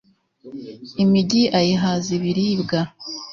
[1.03, 2.79] imigi ayihaza ibiribwa